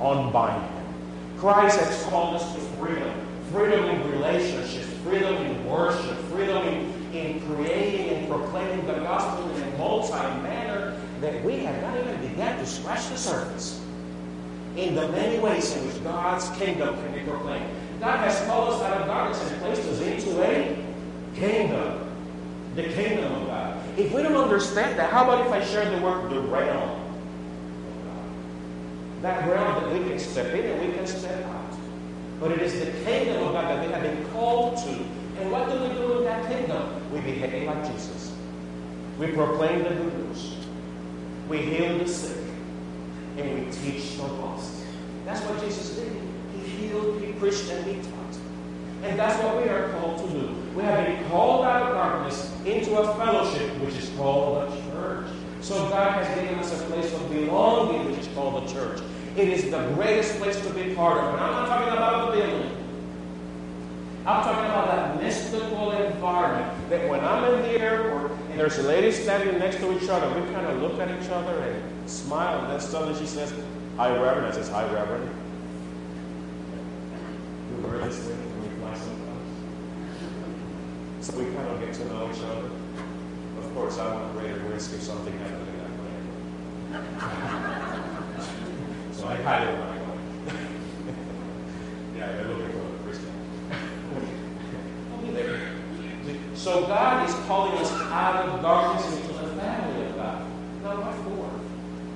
unbind 0.00 0.62
him. 0.62 0.84
Christ 1.38 1.78
has 1.80 2.02
called 2.04 2.36
us 2.36 2.54
to 2.54 2.60
freedom. 2.78 3.12
Freedom 3.52 3.84
in 3.84 4.10
relationships, 4.12 4.86
freedom 5.04 5.34
in 5.34 5.68
worship, 5.68 6.16
freedom 6.30 6.66
in, 6.68 7.14
in 7.14 7.40
creating 7.46 8.08
and 8.10 8.28
proclaiming 8.28 8.86
the 8.86 8.94
gospel 8.94 9.50
in 9.50 9.62
a 9.62 9.78
multi-manner 9.78 10.98
that 11.20 11.44
we 11.44 11.58
have 11.58 11.80
not 11.82 11.98
even 12.00 12.28
begun 12.28 12.56
to 12.58 12.66
scratch 12.66 13.08
the 13.08 13.18
surface. 13.18 13.80
In 14.76 14.94
the 14.94 15.08
many 15.08 15.38
ways 15.38 15.76
in 15.76 15.86
which 15.86 16.02
God's 16.02 16.48
kingdom 16.58 16.96
can 16.96 17.12
be 17.12 17.20
proclaimed. 17.20 17.68
God 18.00 18.18
has 18.18 18.40
called 18.46 18.74
us 18.74 18.82
out 18.82 19.02
of 19.02 19.06
darkness 19.06 19.50
and 19.50 19.60
placed 19.60 19.82
us 19.82 20.00
into 20.00 20.42
a 20.42 20.76
kingdom 21.36 22.04
the 22.74 22.82
kingdom 22.82 23.32
of 23.32 23.46
God. 23.46 23.76
If 23.96 24.12
we 24.12 24.22
don't 24.22 24.34
understand 24.34 24.98
that, 24.98 25.10
how 25.10 25.24
about 25.24 25.46
if 25.46 25.52
I 25.52 25.64
share 25.64 25.88
the 25.88 26.04
word 26.04 26.30
the 26.30 26.40
realm? 26.40 27.03
That 29.24 29.48
realm 29.48 29.82
that 29.82 29.90
we 29.90 30.06
can 30.06 30.18
step 30.18 30.52
in 30.52 30.66
and 30.66 30.86
we 30.86 30.94
can 30.94 31.06
step 31.06 31.46
out. 31.46 31.74
But 32.38 32.52
it 32.52 32.60
is 32.60 32.78
the 32.78 32.90
kingdom 33.06 33.42
of 33.42 33.54
God 33.54 33.70
that 33.70 33.86
we 33.86 33.90
have 33.90 34.02
been 34.02 34.22
called 34.32 34.76
to. 34.76 34.90
And 35.40 35.50
what 35.50 35.66
do 35.70 35.80
we 35.80 35.88
do 35.94 36.18
in 36.18 36.24
that 36.24 36.46
kingdom? 36.46 37.10
We 37.10 37.20
behave 37.20 37.66
like 37.66 37.90
Jesus. 37.90 38.34
We 39.18 39.28
proclaim 39.28 39.82
the 39.82 39.94
good 39.94 40.28
news. 40.28 40.56
We 41.48 41.56
heal 41.62 41.96
the 41.96 42.06
sick. 42.06 42.36
And 43.38 43.64
we 43.64 43.72
teach 43.72 44.16
the 44.18 44.24
lost. 44.24 44.84
That's 45.24 45.40
what 45.46 45.58
Jesus 45.58 45.96
did. 45.96 46.12
He 46.58 46.68
healed, 46.68 47.22
he 47.22 47.32
preached, 47.32 47.70
and 47.70 47.86
he 47.86 48.02
taught. 48.02 48.36
And 49.04 49.18
that's 49.18 49.42
what 49.42 49.56
we 49.62 49.70
are 49.70 49.88
called 49.92 50.18
to 50.18 50.38
do. 50.38 50.54
We 50.76 50.82
have 50.82 51.06
been 51.06 51.30
called 51.30 51.64
out 51.64 51.80
of 51.80 51.94
darkness 51.94 52.52
into 52.66 52.98
a 52.98 53.14
fellowship 53.14 53.70
which 53.78 53.94
is 53.94 54.10
called 54.18 54.70
a 54.70 54.90
church. 54.90 55.28
So 55.62 55.88
God 55.88 56.12
has 56.12 56.38
given 56.38 56.58
us 56.58 56.78
a 56.78 56.84
place 56.84 57.10
of 57.14 57.30
belonging 57.30 58.04
which 58.04 58.18
is 58.18 58.28
called 58.34 58.68
the 58.68 58.70
church. 58.70 59.00
It 59.36 59.48
is 59.48 59.70
the 59.70 59.84
greatest 59.94 60.38
place 60.38 60.60
to 60.64 60.72
be 60.72 60.94
part 60.94 61.18
of. 61.18 61.34
And 61.34 61.42
I'm 61.42 61.52
not 61.52 61.68
talking 61.68 61.92
about 61.92 62.30
the 62.30 62.40
building. 62.40 62.70
I'm 64.26 64.42
talking 64.42 64.64
about 64.64 64.86
that 64.86 65.22
mystical 65.22 65.90
environment 65.90 66.88
that 66.88 67.08
when 67.10 67.20
I'm 67.20 67.52
in 67.52 67.62
the 67.62 67.80
airport 67.80 68.30
and 68.50 68.60
there's 68.60 68.78
a 68.78 68.82
lady 68.84 69.10
standing 69.10 69.58
next 69.58 69.76
to 69.78 70.02
each 70.02 70.08
other, 70.08 70.28
we 70.40 70.46
kind 70.54 70.66
of 70.66 70.80
look 70.80 70.98
at 71.00 71.10
each 71.20 71.28
other 71.30 71.58
and 71.58 72.08
smile, 72.08 72.60
and 72.60 72.70
then 72.72 72.80
suddenly 72.80 73.18
she 73.18 73.26
says, 73.26 73.52
Hi, 73.96 74.10
Reverend. 74.10 74.46
I 74.46 74.52
says, 74.52 74.68
Hi, 74.70 74.84
Reverend. 74.92 75.28
You 77.70 77.82
were 77.86 77.98
listening 77.98 78.38
to 78.38 78.68
me 78.68 78.68
fly 78.78 78.94
sometimes. 78.94 79.50
So 81.20 81.36
we 81.36 81.44
kind 81.46 81.68
of 81.68 81.80
get 81.80 81.92
to 81.94 82.04
know 82.06 82.30
each 82.30 82.40
other. 82.40 82.70
Of 83.58 83.74
course, 83.74 83.98
I 83.98 84.14
want 84.14 84.32
greater 84.38 84.60
risk 84.60 84.94
if 84.94 85.02
something 85.02 85.36
happened 85.38 85.66
to 85.66 85.72
that 86.92 87.08
plane. 87.18 87.83
So 89.24 89.30
I 89.30 89.36
it 89.62 89.78
when 89.78 89.88
I 89.88 89.94
yeah. 92.16 92.44
So 96.54 96.86
God 96.86 97.28
is 97.28 97.34
calling 97.46 97.72
us 97.78 97.92
out 98.10 98.48
of 98.48 98.62
darkness 98.62 99.06
into 99.16 99.28
the 99.28 99.48
family 99.60 100.06
of 100.06 100.16
God. 100.16 100.46
Now, 100.82 101.00
what 101.00 101.14
for? 101.24 101.50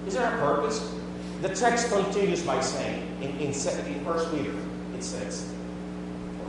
Is 0.06 0.14
there 0.14 0.34
a 0.34 0.38
purpose? 0.38 0.94
The 1.42 1.48
text 1.50 1.90
continues 1.90 2.42
by 2.42 2.60
saying, 2.60 3.06
in, 3.22 3.30
in, 3.38 3.52
in 3.52 4.04
1 4.04 4.36
Peter, 4.36 4.54
it 4.96 5.02
says, 5.02 5.52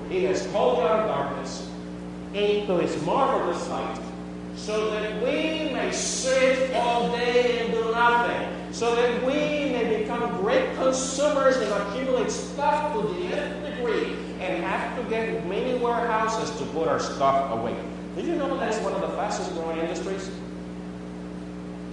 He 0.10 0.24
has 0.26 0.48
called 0.48 0.80
out 0.80 1.02
of 1.02 1.08
darkness 1.08 1.70
into 2.34 2.78
His 2.80 3.02
marvelous 3.04 3.68
light, 3.70 4.00
so 4.56 4.92
that 4.92 5.22
we 5.22 5.72
may 5.74 5.92
sit 5.92 6.74
all 6.76 7.12
day 7.12 7.60
and 7.60 7.74
do 7.74 7.92
nothing, 7.92 8.48
so 8.72 8.96
that 8.96 9.24
we 9.24 9.69
become 10.20 10.42
great 10.42 10.76
consumers 10.76 11.58
and 11.58 11.72
accumulate 11.72 12.32
stuff 12.32 12.94
to 12.94 13.02
the 13.02 13.36
nth 13.36 13.76
degree, 13.76 14.18
and 14.40 14.64
have 14.64 14.98
to 14.98 15.10
get 15.10 15.48
many 15.48 15.78
warehouses 15.78 16.58
to 16.60 16.66
put 16.68 16.88
our 16.88 17.00
stuff 17.00 17.52
away. 17.52 17.76
Did 18.16 18.26
you 18.26 18.36
know 18.36 18.58
that 18.58 18.74
is 18.74 18.84
one 18.84 18.94
of 18.94 19.02
the 19.02 19.10
fastest 19.10 19.54
growing 19.54 19.80
industries? 19.80 20.30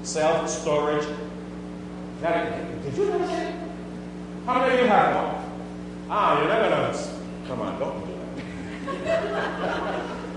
Self 0.02 0.49
storage. 0.49 1.06
Did 2.23 2.97
you 2.97 3.04
know 3.06 3.18
that? 3.18 3.54
How 4.47 4.61
many 4.61 4.75
of 4.75 4.80
you 4.80 4.87
have 4.87 5.16
one? 5.16 5.35
Ah, 6.09 6.40
you 6.40 6.49
never 6.49 6.71
know 6.71 6.92
this. 6.92 7.21
Come 7.47 7.61
on, 7.61 7.78
don't 7.78 8.06
do 8.06 8.12
that. 9.04 9.23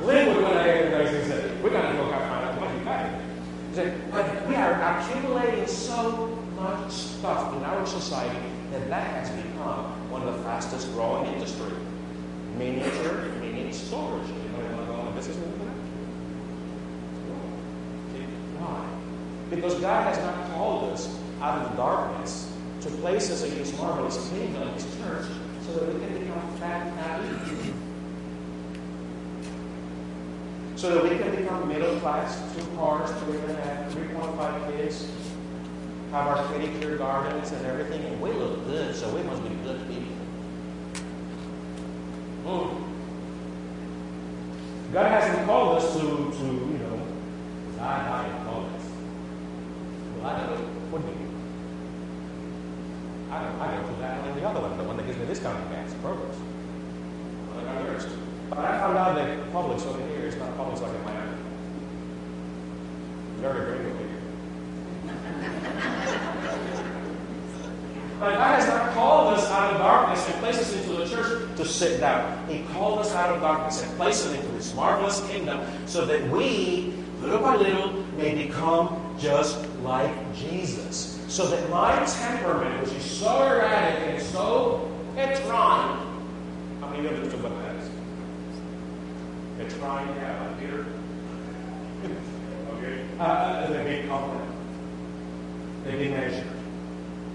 Live 0.04 0.36
with 0.36 0.44
what 0.44 0.58
I 0.58 0.90
guys 0.90 1.28
said. 1.28 1.64
We're 1.64 1.70
gonna 1.70 1.94
go 1.94 2.10
find 2.10 2.24
out 2.24 2.60
what 2.60 2.76
you 2.76 2.84
got. 2.84 4.12
But 4.12 4.48
we 4.48 4.56
are 4.56 4.74
accumulating 4.74 5.68
so 5.68 6.39
much 6.60 6.92
stuff 6.92 7.56
in 7.56 7.64
our 7.64 7.86
society 7.86 8.40
that 8.72 8.90
that 8.90 9.26
has 9.26 9.30
become 9.30 9.86
one 10.12 10.22
of 10.22 10.36
the 10.36 10.44
fastest 10.44 10.92
growing 10.94 11.34
industry. 11.34 11.72
Miniature, 12.58 13.32
mini 13.40 13.72
storage. 13.72 14.28
You 14.28 14.34
know, 14.34 14.70
you 14.70 14.76
want 14.76 14.88
to 14.88 14.94
go 14.94 15.00
on 15.00 15.08
a 15.08 15.12
business 15.12 15.38
with 15.38 15.58
that? 15.60 15.76
Why? 18.60 18.86
Because 19.50 19.76
God 19.76 20.14
has 20.14 20.18
not 20.24 20.52
called 20.52 20.92
us 20.92 21.18
out 21.42 21.62
of 21.62 21.72
the 21.72 21.78
darkness 21.78 22.52
to 22.82 22.90
places 22.90 23.44
in 23.44 23.52
His 23.52 23.76
marvelous 23.78 24.30
kingdom, 24.30 24.70
His 24.74 24.84
church, 24.98 25.26
so 25.66 25.74
that 25.74 25.94
we 25.94 26.00
can 26.00 26.20
become 26.20 26.58
fat 26.58 26.92
happy. 26.98 27.74
So 30.76 30.96
that 30.96 31.04
we 31.04 31.18
can 31.18 31.36
become 31.36 31.68
middle 31.68 32.00
class, 32.00 32.42
two 32.56 32.66
cars, 32.78 33.12
three 33.24 33.38
and 33.38 33.52
a 33.52 33.62
half, 33.62 33.92
3.5 33.92 34.78
kids, 34.78 35.12
have 36.12 36.28
our 36.28 36.44
pedicure 36.48 36.98
gardens 36.98 37.52
and 37.52 37.66
everything, 37.66 38.04
and 38.04 38.20
we 38.20 38.32
look 38.32 38.66
good, 38.66 38.96
so 38.96 39.14
we 39.16 39.22
must 39.24 39.44
be 39.44 39.50
good 39.64 39.88
people. 39.88 40.16
Mm. 42.46 42.84
God 44.92 45.12
hasn't 45.12 45.46
called 45.46 45.78
us 45.78 45.94
to, 45.94 46.00
to 46.00 46.46
you 46.46 46.80
know, 46.82 47.08
die, 47.78 48.00
die, 48.08 48.26
and 48.26 48.46
call 48.48 48.66
us. 48.66 48.86
Well, 50.18 50.26
I 50.26 50.40
don't 50.40 50.50
know. 50.50 50.66
What 50.90 51.02
do 51.04 51.08
you 51.10 51.14
do? 51.14 51.30
I 53.32 53.44
don't, 53.44 53.62
I 53.62 53.76
go 53.78 53.88
to 53.88 54.00
that 54.02 54.20
one 54.22 54.30
and 54.30 54.42
the 54.42 54.48
other 54.50 54.62
one, 54.62 54.78
the 54.80 54.84
one 54.84 54.98
that 54.98 55.06
gives 55.06 55.20
me 55.20 55.28
discounted 55.28 55.70
gas, 55.70 55.94
Progress. 56.02 56.38
Well, 57.54 57.60
I 57.60 57.64
got 57.66 57.84
yours. 57.86 58.08
But 58.50 58.58
I 58.58 58.80
found 58.80 58.98
out 58.98 59.14
that 59.14 59.52
Publix 59.54 59.86
over 59.86 60.02
here 60.08 60.26
is 60.26 60.36
not 60.38 60.58
Publix 60.58 60.82
like 60.82 60.96
in 60.96 61.04
Miami. 61.04 61.38
Very 63.42 63.78
great 63.78 63.94
over 63.94 64.09
God 68.20 68.60
has 68.60 68.68
not 68.68 68.94
called 68.94 69.34
us 69.34 69.50
out 69.50 69.74
of 69.74 69.80
darkness 69.80 70.28
and 70.28 70.36
placed 70.40 70.60
us 70.60 70.76
into 70.76 70.90
the 70.98 71.08
church 71.08 71.56
to 71.56 71.66
sit 71.66 72.02
down. 72.02 72.48
He 72.50 72.64
called 72.74 73.00
us 73.00 73.16
out 73.16 73.34
of 73.34 73.42
darkness 73.42 73.82
and 73.82 73.96
placed 73.96 74.26
us 74.26 74.34
into 74.34 74.48
His 74.50 74.76
marvelous 74.76 75.26
kingdom 75.30 75.66
so 75.86 76.06
that 76.06 76.30
we, 76.30 76.94
little 77.22 77.40
by 77.40 77.56
little, 77.56 77.94
may 78.18 78.36
become 78.36 79.16
just 79.18 79.66
like 79.84 80.12
Jesus. 80.36 81.24
So 81.30 81.48
that 81.48 81.70
my 81.70 81.96
temperament, 82.06 82.82
which 82.82 82.94
is 82.94 83.04
so 83.04 83.42
erratic 83.42 84.10
and 84.10 84.22
so 84.22 84.92
heteron, 85.16 86.06
how 86.82 86.90
many 86.90 87.00
of 87.00 87.12
you 87.12 87.18
understood 87.18 87.42
what 87.42 87.56
that 87.62 87.76
is? 87.78 87.90
Heteron, 89.74 90.16
yeah, 90.18 90.46
like 90.46 90.60
Peter. 90.60 90.86
okay. 92.74 93.06
Uh, 93.18 93.68
they 93.68 94.02
be 94.02 94.08
confident. 94.10 94.52
They 95.86 95.96
be 95.96 96.10
measured. 96.10 96.48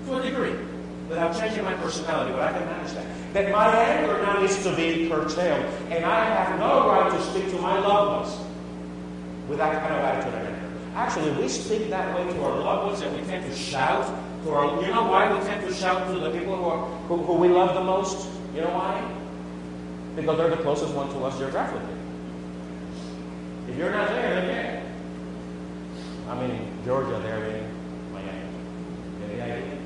To 0.06 0.16
a 0.16 0.22
degree. 0.22 0.73
Without 1.08 1.38
changing 1.38 1.64
my 1.64 1.74
personality, 1.74 2.32
but 2.32 2.42
I 2.42 2.52
can 2.52 2.66
manage 2.66 2.92
that. 2.92 3.06
That 3.34 3.52
my 3.52 3.66
anger 3.76 4.22
now 4.22 4.40
needs 4.40 4.62
to 4.62 4.74
be 4.74 5.08
curtailed. 5.08 5.64
And 5.90 6.04
I 6.04 6.24
have 6.24 6.58
no 6.58 6.88
right 6.88 7.10
to 7.10 7.22
speak 7.26 7.50
to 7.50 7.58
my 7.60 7.78
loved 7.78 8.28
ones 8.28 8.46
with 9.48 9.58
that 9.58 9.82
kind 9.82 9.94
of 9.94 10.00
attitude 10.00 10.34
and 10.34 10.46
anger. 10.48 10.64
Actually, 10.94 11.30
we 11.42 11.48
speak 11.48 11.90
that 11.90 12.14
way 12.16 12.32
to 12.32 12.42
our 12.42 12.58
loved 12.60 12.86
ones, 12.86 13.00
and 13.02 13.14
we 13.16 13.22
tend 13.26 13.44
to 13.44 13.56
shout 13.56 14.06
to 14.44 14.50
our. 14.50 14.82
You 14.82 14.88
know 14.94 15.04
why 15.04 15.32
we 15.32 15.44
tend 15.44 15.66
to 15.68 15.74
shout 15.74 16.06
to 16.08 16.18
the 16.18 16.30
people 16.30 16.56
who, 16.56 16.64
are, 16.64 16.86
who, 17.08 17.16
who 17.16 17.34
we 17.34 17.48
love 17.48 17.74
the 17.74 17.82
most? 17.82 18.28
You 18.54 18.62
know 18.62 18.70
why? 18.70 19.02
Because 20.16 20.38
they're 20.38 20.50
the 20.50 20.62
closest 20.62 20.94
one 20.94 21.08
to 21.10 21.24
us 21.24 21.36
geographically. 21.38 21.94
If 23.68 23.76
you're 23.76 23.90
not 23.90 24.08
there, 24.08 24.34
then 24.34 24.48
yeah. 24.48 26.30
I 26.30 26.40
mean, 26.40 26.68
Georgia, 26.84 27.18
they're 27.22 27.44
in 27.44 28.12
Miami. 28.12 28.48
Get 29.20 29.36
the 29.36 29.42
idea? 29.42 29.78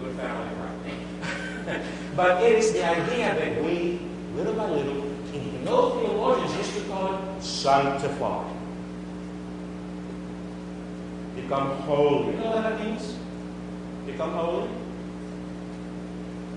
Good 0.00 0.07
right? 0.24 1.82
but 2.16 2.42
it 2.42 2.52
is 2.52 2.72
the 2.72 2.84
idea 2.84 3.34
that 3.34 3.64
we, 3.64 4.00
little 4.34 4.54
by 4.54 4.68
little, 4.70 5.02
and 5.34 5.64
no 5.64 5.90
theologians 5.90 6.56
used 6.56 6.74
to 6.74 6.80
call 6.90 7.14
it 7.14 7.42
sanctify. 7.42 8.44
Become 11.36 11.70
holy. 11.82 12.32
You 12.34 12.40
know 12.40 12.50
what 12.50 12.62
that 12.62 12.80
means? 12.80 13.16
Become 14.06 14.32
holy? 14.32 14.68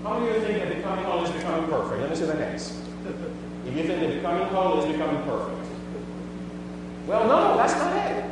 How 0.02 0.18
do 0.18 0.26
you 0.26 0.40
think 0.40 0.58
that 0.58 0.76
becoming 0.76 1.04
holy 1.04 1.24
is 1.24 1.30
becoming 1.30 1.70
perfect? 1.70 2.00
Let 2.00 2.10
me 2.10 2.16
see 2.16 2.24
the 2.24 2.34
next. 2.34 2.74
If 3.64 3.76
you 3.76 3.84
think 3.84 4.00
that 4.00 4.14
becoming 4.14 4.48
holy 4.48 4.80
is 4.80 4.92
becoming 4.92 5.22
perfect. 5.22 5.68
Well, 7.06 7.28
no, 7.28 7.56
that's 7.56 7.74
not 7.74 7.96
it. 7.96 8.24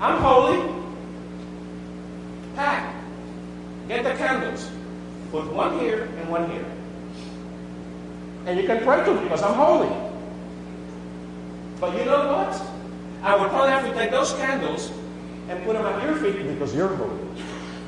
I'm 0.00 0.22
holy. 0.22 0.79
Get 4.02 4.16
the 4.16 4.18
candles. 4.18 4.70
Put 5.30 5.52
one 5.52 5.78
here 5.78 6.04
and 6.04 6.30
one 6.30 6.50
here. 6.50 6.64
And 8.46 8.58
you 8.58 8.66
can 8.66 8.82
pray 8.82 9.04
to 9.04 9.14
me 9.14 9.24
because 9.24 9.42
I'm 9.42 9.52
holy. 9.52 9.94
But 11.78 11.98
you 11.98 12.06
know 12.06 12.32
what? 12.32 12.62
I 13.22 13.36
would 13.36 13.50
probably 13.50 13.72
have 13.72 13.84
to 13.84 13.92
take 13.92 14.10
those 14.10 14.32
candles 14.32 14.90
and 15.50 15.62
put 15.64 15.74
them 15.74 15.84
at 15.84 16.02
your 16.02 16.16
feet 16.16 16.48
because 16.48 16.74
you're 16.74 16.96
holy. 16.96 17.20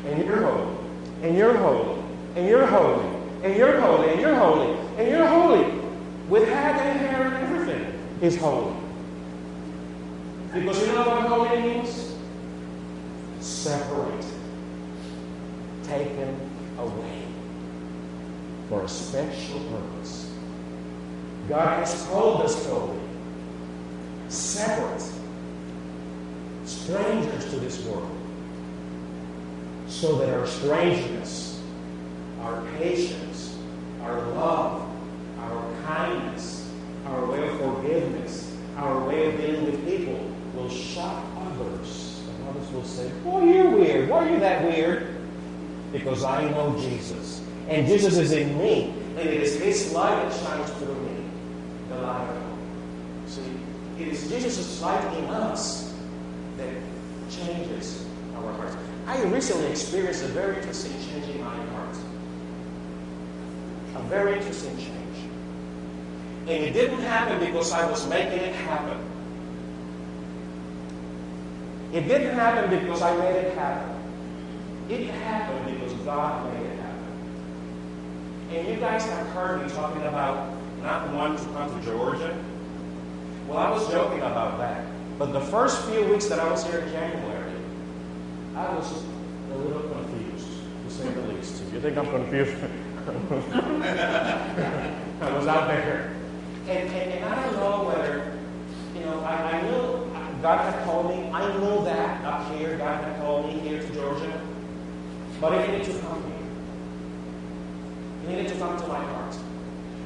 And 0.04 0.23
you're 0.23 0.42
holy. 0.42 0.76
And 1.23 1.35
you're 1.35 1.57
holy. 1.57 1.99
And 2.35 2.47
you're 2.47 2.66
holy. 2.66 3.07
And 3.42 3.57
you're 3.57 3.81
holy. 3.81 4.09
And 4.11 4.21
you're 4.21 4.35
holy. 4.35 4.76
And 4.99 5.09
you're 5.09 5.26
holy. 5.26 5.64
With 6.28 6.47
hat 6.47 6.78
and 6.78 7.00
hair 7.00 7.23
and 7.23 7.37
everything. 7.37 7.99
is 8.21 8.37
holy. 8.37 8.76
Because 10.52 10.78
you 10.87 10.92
know 10.92 11.09
what 11.09 11.23
holy 11.23 11.62
means? 11.62 12.14
Separate. 13.40 14.41
Taken 15.92 16.40
away. 16.78 17.22
For 18.70 18.82
a 18.84 18.88
special 18.88 19.61
purpose. 19.64 20.32
God 21.50 21.80
has 21.80 22.06
called 22.06 22.40
us 22.40 22.64
holy. 22.64 22.99
Separate. 24.28 25.04
Strangers 26.64 27.44
to 27.50 27.56
this 27.56 27.84
world. 27.84 28.11
So 29.87 30.16
that 30.16 30.30
our 30.30 30.46
strangeness, 30.46 31.62
our 32.40 32.64
patience, 32.78 33.58
our 34.00 34.18
love, 34.28 34.88
our 35.40 35.75
kindness, 35.84 36.70
our 37.04 37.26
way 37.26 37.46
of 37.49 37.58
forgiveness, 37.58 38.56
our 38.78 39.06
way 39.06 39.26
of 39.26 39.38
dealing 39.38 39.66
with 39.66 39.87
people 39.87 40.18
will 40.56 40.70
shock 40.70 41.22
others. 41.37 42.22
And 42.30 42.49
others 42.49 42.72
will 42.72 42.84
say, 42.84 43.11
Boy, 43.22 43.42
you're 43.42 43.68
weird. 43.68 44.08
Why 44.08 44.26
are 44.26 44.30
you 44.30 44.40
that 44.40 44.64
weird? 44.64 45.12
Because 45.92 46.25
I 46.25 46.49
know 46.50 46.75
Jesus. 46.80 47.42
And 47.68 47.87
Jesus 47.87 48.16
is 48.16 48.32
in 48.32 48.56
me. 48.58 48.94
And 49.16 49.28
it 49.28 49.42
is 49.42 49.61
His 49.61 49.92
light 49.92 50.28
that 50.28 50.32
shines 50.40 50.70
through 50.72 50.94
me. 50.94 51.25
The 51.88 51.96
light 51.96 52.28
of 52.28 52.37
hope. 52.37 52.58
See, 53.26 53.42
it 54.00 54.08
is 54.08 54.28
Jesus' 54.28 54.80
light 54.80 55.18
in 55.18 55.25
us 55.26 55.94
that 56.56 56.75
changes 57.30 58.06
our 58.37 58.52
hearts. 58.55 58.76
I 59.07 59.22
recently 59.24 59.66
experienced 59.66 60.24
a 60.24 60.28
very 60.28 60.57
interesting 60.57 60.92
change 60.92 61.28
in 61.28 61.42
my 61.42 61.55
heart. 61.55 61.96
A 63.96 64.02
very 64.09 64.38
interesting 64.38 64.76
change. 64.76 65.16
And 66.42 66.64
it 66.64 66.72
didn't 66.72 67.02
happen 67.02 67.38
because 67.38 67.72
I 67.72 67.88
was 67.88 68.09
making 68.09 68.38
it 68.38 68.55
happen. 68.55 68.98
It 71.92 72.09
didn't 72.09 72.35
happen 72.35 72.70
because 72.70 73.02
I 73.02 73.14
made 73.18 73.37
it 73.37 73.55
happen. 73.55 73.90
It 74.88 75.11
happened 75.11 75.66
because 75.66 75.82
God 76.05 76.53
made 76.53 76.67
it 76.67 76.79
happen. 76.79 76.93
And 78.51 78.69
you 78.69 78.77
guys 78.77 79.05
have 79.05 79.27
heard 79.29 79.62
me 79.62 79.69
talking 79.73 80.03
about 80.03 80.53
not 80.83 81.12
wanting 81.12 81.45
to 81.45 81.53
come 81.53 81.81
to 81.81 81.87
Georgia. 81.87 82.37
Well, 83.49 83.59
I 83.59 83.71
was 83.71 83.88
joking 83.91 84.19
about 84.19 84.59
that. 84.59 84.85
But 85.19 85.33
the 85.33 85.41
first 85.41 85.83
few 85.85 86.05
weeks 86.07 86.27
that 86.27 86.38
I 86.38 86.51
was 86.51 86.65
here 86.67 86.81
in 86.81 86.91
January, 86.91 87.53
I 88.57 88.75
was 88.75 89.05
a 89.53 89.57
little 89.57 89.88
confused, 89.88 90.49
to 90.85 90.91
say 90.91 91.09
the 91.11 91.23
least. 91.33 91.62
If 91.62 91.73
you 91.73 91.81
think 91.81 91.97
I'm 91.97 92.07
confused, 92.07 92.57
I 95.21 95.33
was 95.33 95.47
out 95.47 95.69
there. 95.69 96.15
And, 96.69 96.88
and, 96.88 97.12
and 97.12 97.25
I 97.25 97.43
don't 97.43 97.57
know 97.57 97.85
whether, 97.85 98.38
you 98.95 99.05
know, 99.05 99.21
I, 99.21 99.59
I 99.59 99.62
knew 99.62 100.03
God 100.43 100.75
had 100.75 100.85
called 100.85 101.09
me. 101.09 101.31
I 101.33 101.57
knew 101.59 101.85
that 101.85 102.25
up 102.25 102.53
here, 102.57 102.77
God 102.77 103.05
had 103.05 103.17
called 103.21 103.47
me 103.47 103.61
here 103.61 103.81
to 103.81 103.95
Georgia. 103.95 104.41
But 105.42 105.52
it 105.55 105.70
needed 105.72 105.85
to 105.92 105.98
come 105.98 106.22
here. 106.22 106.33
It 108.22 108.28
needed 108.28 108.48
to 108.52 108.59
come 108.61 108.81
to 108.81 108.87
my 108.87 109.02
heart. 109.02 109.35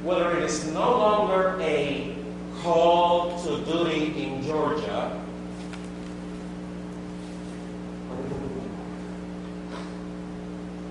Whether 0.03 0.39
it 0.39 0.45
is 0.45 0.65
no 0.73 0.91
longer 0.99 1.59
a 1.61 2.17
call 2.63 3.39
to 3.45 3.63
duty 3.67 4.25
in 4.25 4.43
Georgia, 4.43 5.23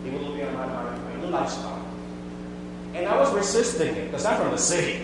it 0.06 0.14
will 0.14 0.36
be 0.36 0.44
on 0.44 0.54
my 0.54 0.68
mind, 0.68 1.04
my 1.06 1.16
new 1.26 1.32
lifestyle. 1.32 1.84
And 2.94 3.08
I 3.08 3.20
was 3.20 3.34
resisting 3.34 3.96
it 3.96 4.06
because 4.06 4.26
I'm 4.26 4.38
from 4.40 4.52
the 4.52 4.58
city. 4.58 5.04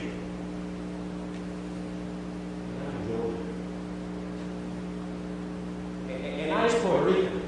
And 6.07 6.51
I 6.51 6.65
was 6.65 6.75
Puerto 6.75 7.05
Rican. 7.05 7.41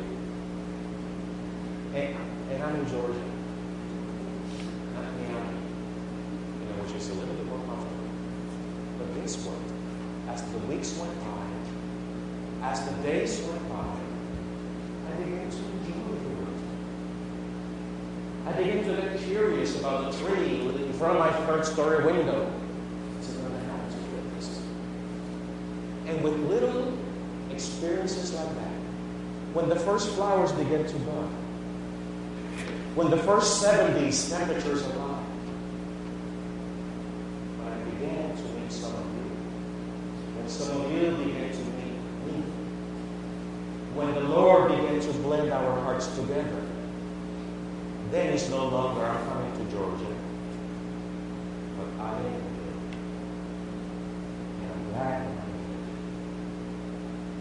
And, 1.93 2.15
and 2.51 2.63
I'm 2.63 2.75
in 2.75 2.89
Georgia. 2.89 3.19
Not 4.95 5.06
Miami. 5.13 5.58
You 6.58 6.65
know, 6.65 6.75
which 6.82 6.95
is 6.95 7.10
a 7.10 7.13
little 7.13 7.36
bit 7.36 7.45
more 7.45 7.60
comfortable. 7.67 8.10
But 8.97 9.13
guess 9.21 9.36
what? 9.45 9.62
As 10.34 10.41
the 10.41 10.58
weeks 10.65 10.97
went 10.97 11.13
by, 11.21 11.45
as 12.67 12.82
the 12.89 12.93
days 13.03 13.41
went 13.41 13.69
by, 13.69 13.93
I 15.06 15.15
began 15.21 15.49
to 15.51 15.58
enjoy 15.58 16.17
the 16.17 16.29
work. 16.41 16.58
I 18.54 18.58
began 18.58 18.84
to 18.84 19.02
get 19.02 19.20
curious 19.22 19.80
about 19.80 20.12
the 20.12 20.18
tree 20.20 20.62
in 20.62 20.94
front 20.94 21.18
of 21.18 21.20
my 21.20 21.32
third 21.48 21.66
story 21.66 22.06
window. 22.06 22.52
And 26.06 26.22
with 26.24 26.36
little 26.42 26.96
experiences 27.50 28.34
like 28.34 28.54
that, 28.56 28.76
when 29.54 29.70
the 29.70 29.76
first 29.76 30.10
flowers 30.10 30.52
begin 30.52 30.86
to 30.86 30.96
bud, 31.00 31.30
when 32.94 33.10
the 33.10 33.18
first 33.18 33.63
70s 33.63 34.30
temperatures 34.30 34.84
arrived, 34.84 35.26
when 37.58 37.74
I 37.74 37.78
began 37.86 38.38
to 38.38 38.44
meet 38.44 38.72
some 38.72 38.94
of 38.94 39.00
you, 39.16 39.32
when 40.38 40.48
some 40.48 40.80
of 40.80 40.92
you 40.92 41.10
began 41.26 41.52
to 41.52 41.58
meet 41.58 41.98
me, 42.28 42.44
when 43.96 44.13
the 44.13 44.22
Lord 44.22 44.70
began 44.70 45.00
to 45.00 45.13
blend 45.13 45.52
our 45.52 45.82
hearts 45.82 46.08
together, 46.16 46.63
then 48.13 48.32
it's 48.32 48.48
no 48.48 48.68
longer 48.68 49.04
I'm 49.04 49.26
coming 49.26 49.52
to 49.58 49.63
Georgia, 49.76 50.13
but 51.76 51.88
I 52.00 52.16
am 52.16 52.22
here. 52.22 52.39
And 54.62 54.72
I'm 54.72 54.84
glad 54.92 55.22
I'm 55.24 55.34
here. 55.34 55.74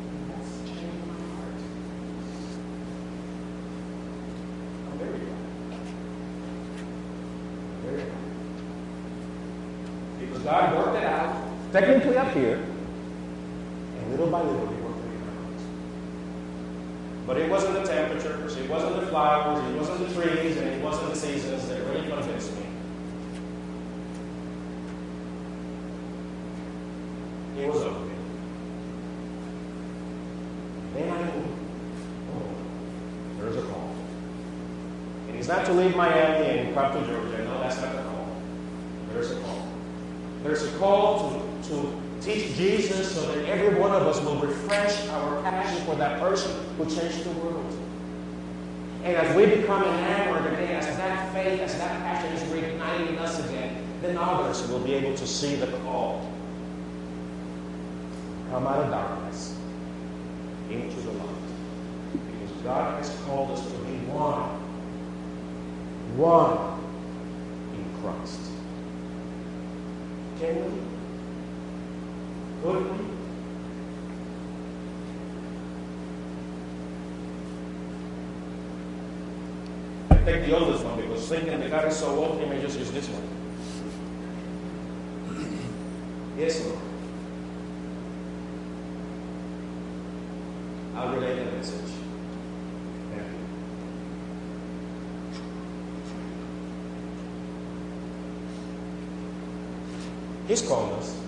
And 0.08 0.30
that's 0.30 0.52
changed 0.70 1.04
my 1.06 1.14
heart. 1.36 1.60
I'm 4.88 4.96
very 4.98 5.18
glad. 5.18 5.44
Very 7.84 8.00
glad. 8.00 8.24
Because 10.20 10.41
God 10.52 10.76
worked 10.76 10.96
it 10.98 11.04
out, 11.04 11.34
technically 11.72 12.18
up 12.18 12.30
here, 12.34 12.56
and 12.56 14.10
little 14.10 14.26
by 14.26 14.42
little 14.42 14.66
He 14.68 14.82
worked 14.82 14.98
it 14.98 15.04
out. 15.22 15.62
But 17.26 17.38
it 17.38 17.48
wasn't 17.48 17.72
the 17.72 17.84
temperatures, 17.84 18.56
it 18.58 18.68
wasn't 18.68 19.00
the 19.00 19.06
flowers, 19.06 19.64
it 19.64 19.78
wasn't 19.78 20.06
the 20.06 20.14
trees, 20.14 20.58
and 20.58 20.68
it 20.68 20.82
wasn't 20.82 21.08
the 21.08 21.16
seasons 21.16 21.66
that 21.68 21.80
really 21.86 22.06
convinced 22.06 22.54
me. 22.54 22.66
It 27.58 27.72
was 27.72 27.82
okay. 27.84 28.14
Then 30.92 31.10
I 31.14 31.22
knew, 31.22 31.48
oh, 32.34 32.42
there's 33.38 33.56
a 33.56 33.62
call. 33.62 33.94
And 35.28 35.36
it's 35.38 35.48
not 35.48 35.64
to 35.64 35.72
leave 35.72 35.96
Miami 35.96 36.58
and 36.58 36.74
come 36.74 36.92
to 36.92 37.10
Georgia. 37.10 37.42
No, 37.42 37.58
that's 37.58 37.80
not 37.80 37.92
the 37.96 38.02
call. 38.02 38.12
There's 40.42 40.62
a 40.64 40.78
call. 40.78 41.30
To, 41.30 41.68
to 41.68 42.02
Teach 42.22 42.54
Jesus 42.54 43.16
so 43.16 43.32
that 43.32 43.44
every 43.46 43.80
one 43.80 43.90
of 43.90 44.06
us 44.06 44.20
will 44.20 44.36
refresh 44.36 45.08
our 45.08 45.42
passion 45.42 45.84
for 45.84 45.96
that 45.96 46.20
person 46.20 46.52
who 46.76 46.84
changed 46.84 47.24
the 47.24 47.30
world. 47.30 47.76
And 49.02 49.16
as 49.16 49.34
we 49.36 49.46
become 49.46 49.82
enamored 49.82 50.52
again, 50.52 50.76
as 50.76 50.86
that 50.98 51.32
faith, 51.32 51.60
as 51.60 51.76
that 51.78 52.00
passion 52.02 52.32
is 52.32 52.42
reignited 52.44 53.08
in 53.08 53.18
us 53.18 53.44
again, 53.44 53.84
then 54.02 54.16
others 54.16 54.68
will 54.68 54.78
be 54.78 54.94
able 54.94 55.16
to 55.16 55.26
see 55.26 55.56
the 55.56 55.66
call. 55.78 56.30
Come 58.50 58.68
out 58.68 58.84
of 58.84 58.90
darkness 58.92 59.58
into 60.70 61.00
the 61.00 61.10
light. 61.10 61.28
Because 62.12 62.56
God 62.62 62.98
has 62.98 63.18
called 63.24 63.50
us 63.50 63.66
to 63.66 63.78
be 63.78 63.96
one. 64.06 64.48
One 66.16 66.78
in 67.74 68.00
Christ. 68.00 68.51
Can 70.42 70.56
we? 70.56 70.62
I 80.10 80.12
take 80.24 80.46
the 80.46 80.58
oldest 80.58 80.84
one 80.84 81.00
because 81.00 81.28
thinking 81.28 81.60
the 81.60 81.68
God 81.68 81.86
is 81.86 81.96
so 81.96 82.08
old, 82.08 82.40
he 82.40 82.46
may 82.46 82.60
just 82.60 82.76
use 82.76 82.90
this 82.90 83.08
one. 83.08 83.22
Yes, 86.36 86.64
Lord. 86.64 86.78
I'll 90.96 91.14
relay 91.14 91.36
the 91.36 91.44
message. 91.52 91.92
Thank 93.10 93.28
you. 93.28 93.38
He's 100.48 100.62
called 100.62 100.92
us 100.94 101.18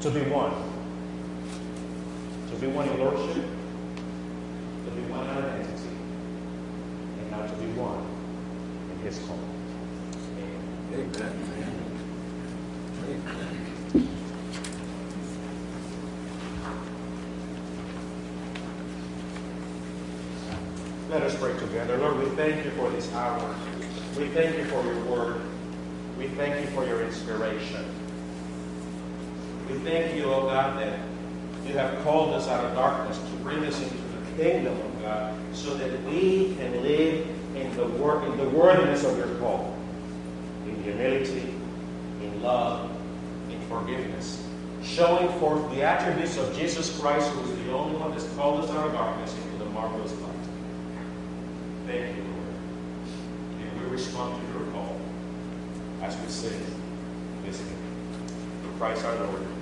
to 0.00 0.10
be 0.10 0.20
one. 0.22 0.52
To 2.50 2.56
be 2.58 2.66
one 2.66 2.88
in 2.88 2.98
lordship, 2.98 3.44
to 4.84 4.90
be 4.90 5.00
one 5.10 5.24
in 5.24 5.30
identity, 5.30 5.96
and 7.18 7.30
now 7.30 7.46
to 7.46 7.54
be 7.54 7.66
one 7.78 8.04
in 8.92 8.98
his 9.06 9.18
call. 9.20 9.38
Amen. 10.92 11.62
Let 21.10 21.22
us 21.22 21.36
pray 21.38 21.58
together. 21.58 21.96
Lord, 21.98 22.18
we 22.18 22.26
thank 22.36 22.64
you 22.64 22.70
for 22.72 22.90
this 22.90 23.12
hour. 23.14 23.54
We 24.18 24.28
thank 24.28 24.56
you 24.56 24.64
for 24.64 24.82
your 24.84 25.04
word. 25.04 25.51
We 26.18 26.28
thank 26.28 26.60
you 26.60 26.66
for 26.74 26.84
your 26.86 27.02
inspiration. 27.02 27.84
We 29.68 29.78
thank 29.78 30.14
you, 30.14 30.24
oh 30.24 30.42
God, 30.42 30.78
that 30.78 31.00
you 31.66 31.74
have 31.74 32.02
called 32.04 32.34
us 32.34 32.48
out 32.48 32.64
of 32.64 32.74
darkness 32.74 33.18
to 33.18 33.36
bring 33.36 33.64
us 33.64 33.80
into 33.80 33.96
the 33.96 34.42
kingdom 34.42 34.78
of 34.78 35.02
God 35.02 35.34
so 35.52 35.74
that 35.74 36.02
we 36.04 36.54
can 36.56 36.82
live 36.82 37.26
in 37.56 37.74
the, 37.76 37.86
wor- 37.86 38.24
in 38.24 38.36
the 38.36 38.48
worthiness 38.50 39.04
of 39.04 39.16
your 39.16 39.34
call. 39.36 39.76
In 40.66 40.82
humility, 40.82 41.54
in 42.20 42.42
love, 42.42 42.90
in 43.50 43.60
forgiveness. 43.62 44.46
Showing 44.82 45.28
forth 45.38 45.70
the 45.70 45.82
attributes 45.82 46.36
of 46.36 46.54
Jesus 46.56 47.00
Christ, 47.00 47.30
who 47.30 47.50
is 47.50 47.64
the 47.64 47.72
only 47.72 47.96
one 47.98 48.10
that's 48.10 48.28
called 48.34 48.64
us 48.64 48.70
out 48.70 48.86
of 48.86 48.92
darkness 48.92 49.34
into 49.36 49.64
the 49.64 49.70
marvelous 49.70 50.12
light. 50.12 50.30
Thank 51.86 52.16
you, 52.16 52.22
Lord. 52.24 53.62
And 53.62 53.80
we 53.80 53.86
respond 53.90 54.40
to 54.40 54.58
your 54.58 54.70
call 54.72 55.00
as 56.02 56.16
we 56.20 56.28
sing. 56.28 56.60
For 58.62 58.78
Christ 58.78 59.04
our 59.04 59.14
Lord. 59.26 59.61